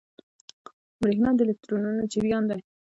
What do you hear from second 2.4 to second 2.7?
دی.